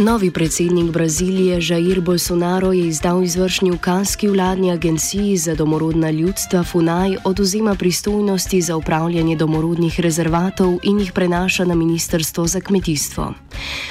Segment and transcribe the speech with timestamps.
[0.00, 6.62] Novi predsednik Brazilije Jair Bolsonaro je izdal izvršni ukaz, ki vladni agenciji za domorodna ljudstva
[6.64, 13.34] FUNAJ oduzema pristojnosti za upravljanje domorodnih rezervatov in jih prenaša na Ministrstvo za kmetijstvo.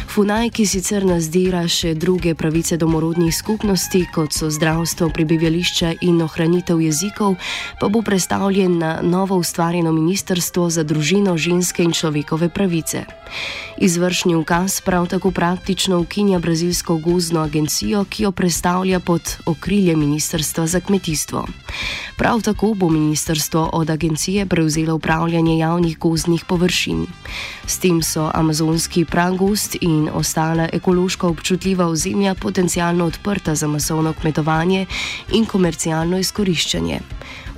[0.07, 6.81] FUNAJ, ki sicer nazdira še druge pravice domorodnih skupnosti, kot so zdravstvo, prebivališče in ohranitev
[6.81, 7.35] jezikov,
[7.79, 13.05] pa bo predstavljen na novo ustvarjeno Ministrstvo za družino, ženske in človekove pravice.
[13.77, 20.67] Izvršni ukaz prav tako praktično ukinja brazilsko gozdno agencijo, ki jo predstavlja pod okrilje Ministrstva
[20.67, 21.47] za kmetijstvo.
[22.17, 27.05] Prav tako bo ministrstvo od agencije prevzelo upravljanje javnih gozdnih površin.
[27.67, 34.85] S tem so amazonski pragost in ostale ekološko občutljiva ozemlja potencialno odprta za masovno kmetovanje
[35.31, 36.99] in komercialno izkoriščanje.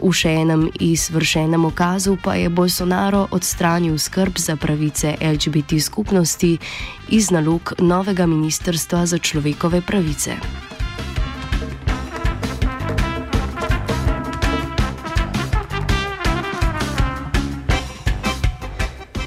[0.02, 6.58] V še enem izvršenem okazu pa je Bolsonaro odstranil skrb za pravice LGBT skupnosti
[7.10, 10.71] iz nalog novega ministrstva za človekove pravice.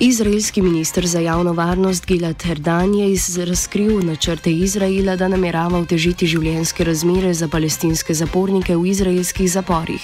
[0.00, 6.84] Izraelski minister za javno varnost Gilad Herdan je razkril načrte Izraela, da namerava otežiti življenjske
[6.84, 10.02] razmere za palestinske zapornike v izraelskih zaporih.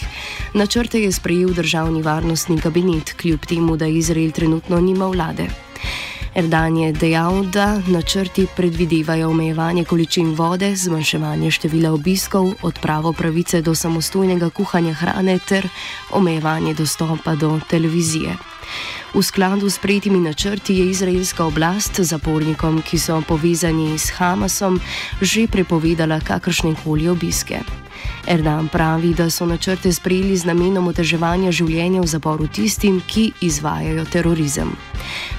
[0.54, 5.69] Načrte je sprejel državni varnostni kabinet, kljub temu, da Izrael trenutno nima vlade.
[6.40, 13.74] Erdan je dejal, da načrti predvidevajo omejevanje količin vode, zmanjševanje števila obiskov, odpravo pravice do
[13.74, 15.68] samostojnega kuhanja hrane ter
[16.10, 18.36] omejevanje dostopa do televizije.
[19.14, 24.80] V skladu s prejetimi načrti je izraelska oblast zapornikom, ki so povezani s Hamasom,
[25.20, 27.60] že prepovedala kakršne koli obiske.
[28.26, 34.04] Erdan pravi, da so načrte sprejeli z namenom oteževanja življenja v zaporu tistim, ki izvajajo
[34.12, 34.74] terorizem.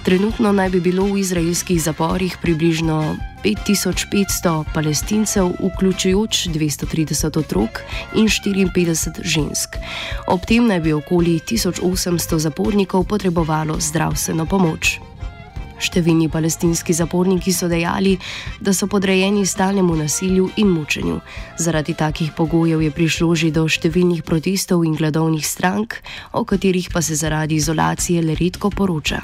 [0.03, 7.81] Trenutno naj bi bilo v izraelskih zaporih približno 5500 palestincev, vključujoč 230 otrok
[8.15, 9.77] in 54 žensk.
[10.27, 15.10] Ob tem naj bi okoli 1800 zapornikov potrebovalo zdravstveno pomoč.
[15.81, 18.17] Številni palestinski zaporniki so dejali,
[18.61, 21.19] da so podrejeni stalnemu nasilju in mučenju.
[21.57, 25.97] Zaradi takih pogojev je prišlo že do številnih protestov in gladovnih strank,
[26.33, 29.21] o katerih pa se zaradi izolacije le redko poroča.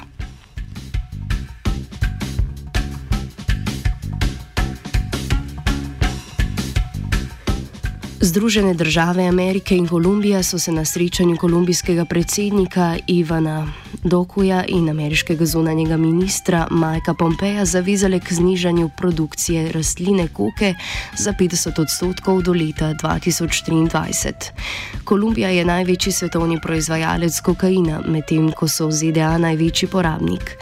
[8.20, 15.46] Združene države Amerike in Kolumbija so se na srečanju kolumbijskega predsednika Ivana Dokuja in ameriškega
[15.46, 20.74] zunanjega ministra Majka Pompeja zavezale k znižanju produkcije rastline koke
[21.18, 24.32] za 50 odstotkov do leta 2023.
[25.04, 30.56] Kolumbija je največji svetovni proizvajalec kokaina, medtem ko so ZDA največji porabnik.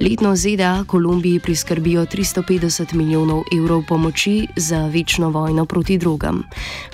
[0.00, 6.42] Letno ZDA Kolumbiji priskrbijo 350 milijonov evrov pomoči za večno vojno proti drugam.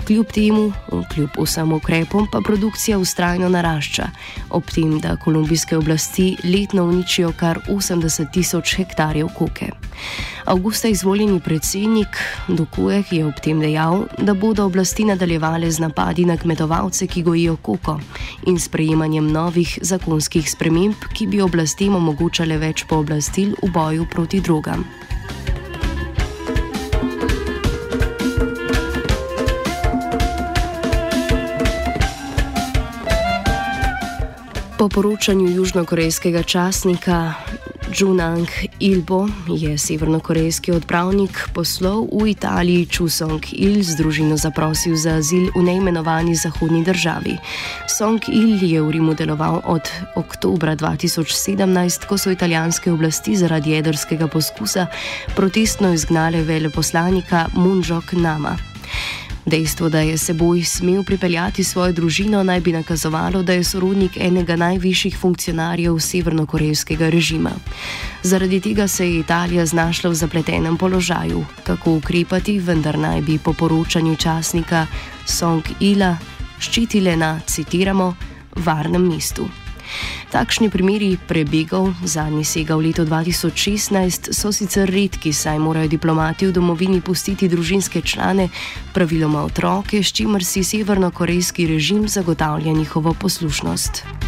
[0.07, 0.71] Kljub temu,
[1.13, 4.09] kljub vsem ukrepom, pa produkcija ustrajno narašča,
[4.49, 9.69] ob tem, da kolumbijske oblasti letno uničijo kar 80 tisoč hektarjev koke.
[10.45, 12.07] Augusta izvoljeni predsednik
[12.47, 17.55] Dokujeh je ob tem dejal, da bodo oblasti nadaljevale z napadi na kmetovalce, ki gojijo
[17.55, 17.99] koko
[18.45, 24.39] in sprejemanjem novih zakonskih sprememb, ki bi oblastem omogočale več pomoči pooblastil v boju proti
[24.39, 24.87] drogam.
[34.79, 37.35] Po poročanju južnokorejskega časnika
[37.93, 45.21] Junang Ilbo je severnokorejski odpravnik poslov v Italiji Chu Song Il z družino zaprosil za
[45.21, 47.37] azil v neimenovani zahodni državi.
[47.85, 49.85] Song Il je v Rimu deloval od
[50.17, 54.89] oktobra 2017, ko so italijanske oblasti zaradi jedrskega poskusa
[55.37, 58.57] protestno izgnale veleposlanika Munjok Nama.
[59.45, 64.55] Dejstvo, da je seboj smel pripeljati svojo družino, naj bi nakazovalo, da je sorodnik enega
[64.55, 67.51] najvišjih funkcionarjev severnokorejskega režima.
[68.23, 73.53] Zaradi tega se je Italija znašla v zapletenem položaju, kako ukrepati, vendar naj bi po
[73.53, 74.87] poročanju časnika
[75.25, 76.17] Song Ila
[76.59, 78.15] ščitile na, citiramo,
[78.55, 79.47] varnem mestu.
[80.35, 86.51] Takšni primeri prebegov, zadnji sega v letu 2016, so sicer redki, saj morajo diplomati v
[86.51, 88.51] domovini pustiti družinske člane,
[88.91, 94.24] praviloma otroke, s čimer si severnokorejski režim zagotavlja njihovo poslušnost.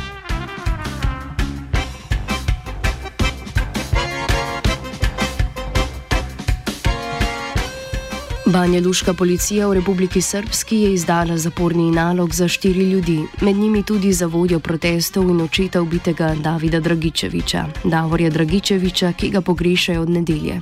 [8.47, 13.83] Banja Luška policija v Republiki Srpski je izdala zaporni nalog za štiri ljudi, med njimi
[13.83, 20.09] tudi za vodjo protestov in očeta ubitega Davida Dragičeviča, Davorja Dragičeviča, ki ga pogrešajo od
[20.09, 20.61] nedelje.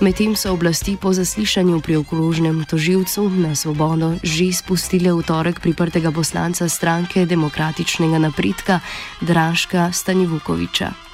[0.00, 6.12] Medtem so oblasti po zaslišanju pri okrožnem toživcu na svobodo že spustile v torek priprtega
[6.14, 8.80] poslanca stranke demokratičnega napredka
[9.20, 11.07] Draška Stanivukoviča.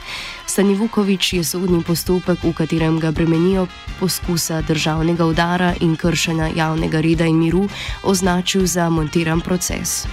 [0.46, 3.66] Stanivukovič je sodni postopek, v katerem ga bremenijo
[4.00, 7.68] poskusa državnega udara in kršenja javnega reda in miru,
[8.02, 10.06] označil za montiran proces.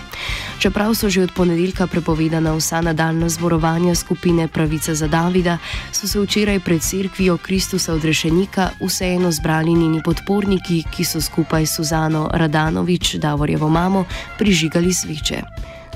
[0.59, 5.57] Čeprav so že od ponedeljka prepovedana vsa nadaljna zborovanja skupine Pravica za Davida,
[5.91, 11.75] so se včeraj pred cerkvijo Kristusa odrešenika vseeno zbrali njeni podporniki, ki so skupaj s
[11.75, 14.05] Suzano Radanovič, Davorjevo mamo,
[14.37, 15.41] prižigali sveče.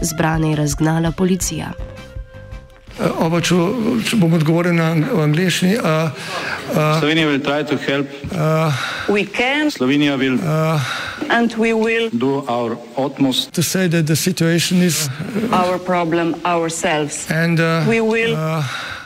[0.02, 1.72] Zbrane je razgnala policija.
[2.96, 3.56] Uh, Oba, če,
[4.08, 5.74] če bom odgovoril na angliški.
[5.76, 6.16] Uh,
[6.72, 8.06] uh, Slovenija bo poskušala
[9.08, 9.72] pomagati.
[9.76, 10.80] Slovenija bo naredila
[11.28, 14.80] naš utmost, da bo rekla, da je situacija
[15.52, 16.36] naš problem,
[16.72, 17.12] sami.
[17.28, 18.38] In bomo naredili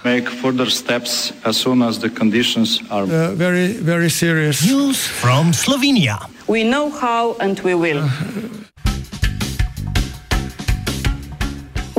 [0.04, 4.62] nadaljnje korake, as soon as the conditions are uh, very, very serious.
[4.62, 6.18] News from Slovenia.
[6.48, 8.04] We know how and we will.
[8.06, 8.69] Uh,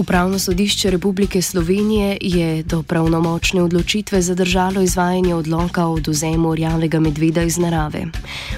[0.00, 7.42] Upravno sodišče Republike Slovenije je do pravnomočne odločitve zadržalo izvajanje odloka o oduzemu rjavega medveda
[7.42, 8.06] iz narave.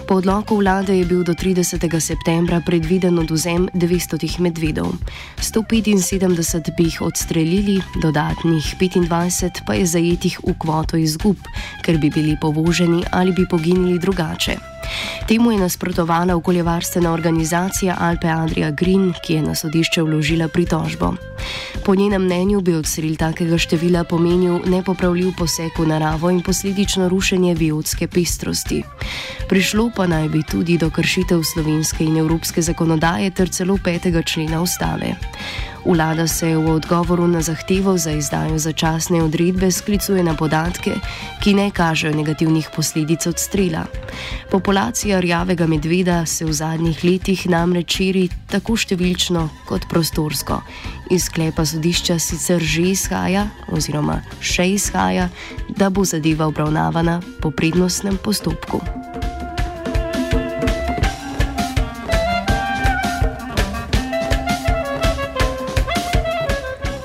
[0.08, 2.00] Po odloku vlade je bil do 30.
[2.00, 4.92] septembra predviden oduzem 200 medvedov.
[5.38, 11.36] 175 bi jih odstrelili, dodatnih 25 pa je zajetih v kvoto izgub,
[11.82, 14.71] ker bi bili povoženi ali bi poginili drugače.
[15.28, 21.14] Temu je nasprotovala okoljevarstvena organizacija Alpe Adria Green, ki je na sodišče vložila pritožbo.
[21.84, 27.54] Po njenem mnenju bi odstrel takega števila pomenil nepopravljiv poseg v naravo in posledično rušenje
[27.54, 28.82] biotske pestrosti.
[29.48, 34.62] Prišlo pa naj bi tudi do kršitev slovenske in evropske zakonodaje ter celo petega člena
[34.62, 35.16] ustave.
[35.84, 40.94] Vlada se v odgovoru na zahtevo za izdajo začasne odredbe sklicuje na podatke,
[41.42, 43.84] ki ne kažejo negativnih posledic odstrela.
[44.50, 50.62] Populacija rjavega medveda se v zadnjih letih namreč širi tako številčno kot prostorsko.
[51.10, 55.28] Iz sklepa sodišča sicer že izhaja, oziroma še izhaja,
[55.68, 59.01] da bo zadeva obravnavana po prednostnem postopku.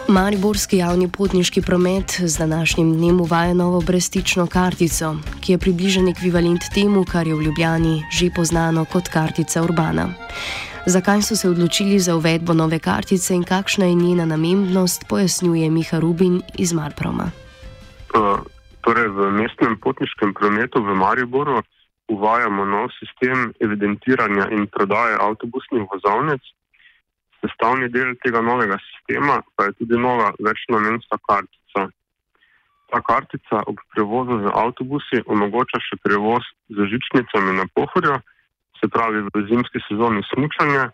[0.10, 6.62] Mariborski javni potniški promet z današnjim dnem uvaja novo brestično kartico, ki je približen ekvivalent
[6.76, 10.08] temu, kar je v Ljubljani že poznano kot kartica Urbana.
[10.86, 16.00] Zakaj so se odločili za uvedbo nove kartice in kakšna je njena namembnost, pojasnjuje Miha
[16.00, 17.32] Rubin iz Marproma.
[18.16, 18.40] Uh,
[18.82, 21.62] torej v mestnem potniškem prometu v Mariboru
[22.08, 26.42] uvajamo nov sistem evidentiranja in prodaje avtobusnih vozovnic.
[27.48, 31.88] Sestavni del tega novega sistema pa je tudi nova večnamenska kartica.
[32.92, 38.20] Ta kartica ob prevozu z avtobusi omogoča še prevoz z žičnicami na pohorju,
[38.80, 40.92] se pravi v zimski sezoni smučanja,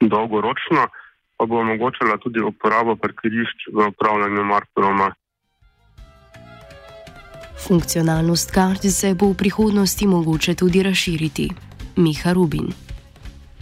[0.00, 0.88] dolgoročno
[1.36, 5.12] pa bo omogočala tudi uporabo parkirišč v upravljanju Markoroma.
[7.66, 11.50] Funkcionalnost kartice bo v prihodnosti mogoče tudi razširiti.
[11.96, 12.85] Miha Rubin.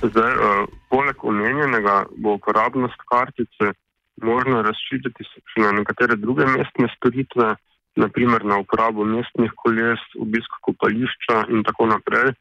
[0.04, 3.72] Zdaj, uh, poleg omenjenega bo uporabnost kartice
[4.22, 7.54] možno razširiti še na nekatere druge mestne storitve,
[7.96, 12.34] naprimer na uporabo mestnih koles, obisk kopališča in tako naprej.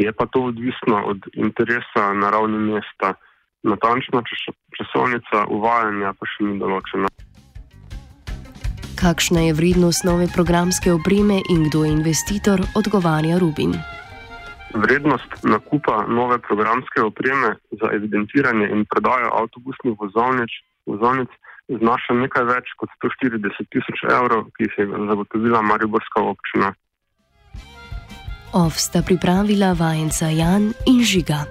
[0.00, 3.14] Je pa to odvisno od interesa na ravni mesta.
[3.62, 4.22] Natančna
[4.76, 7.10] časovnica uvajanja pa še ni določena.
[8.96, 13.76] Kakšna je vrednost nove programske opreme in kdo je investitor, odgovarja Rubin.
[14.74, 20.50] Vrednost nakupa nove programske opreme za evidentiranje in prodajo avtobusnih vozovnic,
[20.86, 21.28] vozovnic
[21.68, 26.72] znaša nekaj več kot 140 tisoč evrov, ki jih je zagotovila Mariborska občina.
[28.52, 31.44] Ov sta pripravila vajenca Jan in Žiga.